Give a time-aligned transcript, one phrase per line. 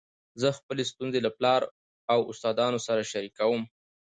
[0.41, 1.61] زه خپلي ستونزي له پلار
[2.13, 3.61] او استادانو سره شریکوم.